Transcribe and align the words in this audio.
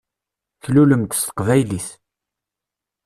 Tlulem-d 0.63 1.11
s 1.15 1.21
teqbaylit. 1.23 1.87